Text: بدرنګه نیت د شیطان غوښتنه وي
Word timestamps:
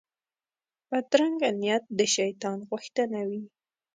بدرنګه 0.89 1.49
نیت 1.61 1.83
د 1.97 1.99
شیطان 2.15 2.57
غوښتنه 2.69 3.19
وي 3.29 3.41